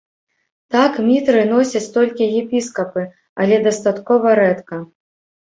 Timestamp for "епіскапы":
2.41-3.05